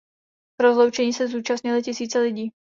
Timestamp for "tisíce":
1.83-2.19